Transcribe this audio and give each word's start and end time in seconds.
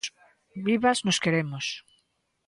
Vivas 0.67 0.99
nos 1.05 1.21
queremos. 1.23 1.65